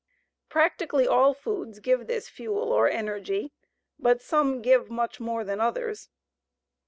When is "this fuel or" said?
2.07-2.89